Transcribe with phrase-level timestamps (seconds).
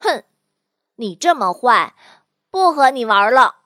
[0.00, 0.24] 哼
[0.96, 1.94] 你这么坏
[2.50, 3.59] 不和你玩了。